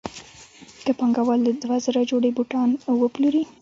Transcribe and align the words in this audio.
که 0.85 0.91
پانګوال 0.99 1.41
دوه 1.63 1.77
زره 1.85 2.01
جوړې 2.11 2.29
بوټان 2.37 2.69
وپلوري 3.01 3.43